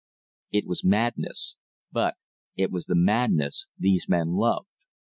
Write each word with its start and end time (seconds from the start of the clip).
It 0.51 0.65
was 0.65 0.83
madness; 0.83 1.57
but 1.91 2.15
it 2.57 2.71
was 2.71 2.87
the 2.87 2.95
madness 2.95 3.67
these 3.77 4.09
men 4.09 4.29
loved. 4.29 4.67